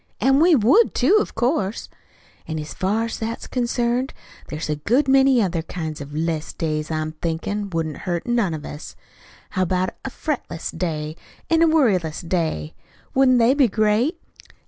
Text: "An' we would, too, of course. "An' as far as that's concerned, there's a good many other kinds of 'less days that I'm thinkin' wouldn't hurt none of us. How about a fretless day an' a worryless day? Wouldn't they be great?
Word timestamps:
"An' 0.19 0.39
we 0.39 0.55
would, 0.55 0.95
too, 0.95 1.17
of 1.19 1.35
course. 1.35 1.87
"An' 2.47 2.57
as 2.57 2.73
far 2.73 3.03
as 3.05 3.19
that's 3.19 3.45
concerned, 3.45 4.15
there's 4.47 4.67
a 4.67 4.77
good 4.77 5.07
many 5.07 5.43
other 5.43 5.61
kinds 5.61 6.01
of 6.01 6.11
'less 6.15 6.53
days 6.53 6.87
that 6.87 6.99
I'm 6.99 7.11
thinkin' 7.11 7.69
wouldn't 7.69 7.97
hurt 7.97 8.25
none 8.25 8.55
of 8.55 8.65
us. 8.65 8.95
How 9.51 9.61
about 9.61 9.91
a 10.03 10.09
fretless 10.09 10.71
day 10.71 11.17
an' 11.51 11.61
a 11.61 11.67
worryless 11.67 12.27
day? 12.27 12.73
Wouldn't 13.13 13.37
they 13.37 13.53
be 13.53 13.67
great? 13.67 14.19